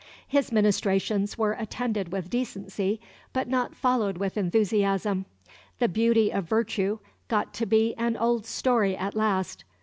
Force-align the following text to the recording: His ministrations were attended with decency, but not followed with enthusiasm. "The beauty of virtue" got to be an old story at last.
His 0.27 0.51
ministrations 0.51 1.37
were 1.37 1.53
attended 1.53 2.11
with 2.11 2.27
decency, 2.31 2.99
but 3.33 3.47
not 3.47 3.75
followed 3.75 4.17
with 4.17 4.35
enthusiasm. 4.35 5.25
"The 5.77 5.87
beauty 5.89 6.33
of 6.33 6.45
virtue" 6.45 6.97
got 7.27 7.53
to 7.53 7.67
be 7.67 7.93
an 7.99 8.17
old 8.17 8.47
story 8.47 8.97
at 8.97 9.15
last. 9.15 9.63